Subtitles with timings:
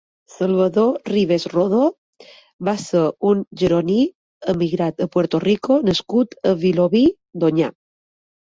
[0.35, 1.81] Salvador Vives Rodo
[2.69, 3.03] va ser
[3.33, 3.99] un gironí
[4.55, 7.05] emigrat a Puerto Rico nascut a Vilobí
[7.45, 7.71] d'Onyar.